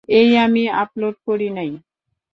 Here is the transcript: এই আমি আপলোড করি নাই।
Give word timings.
এই 0.09 0.29
আমি 0.37 0.63
আপলোড 0.81 1.15
করি 1.27 1.47
নাই। 1.49 1.71